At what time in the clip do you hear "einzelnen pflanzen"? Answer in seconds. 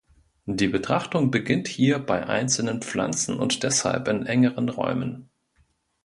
2.25-3.37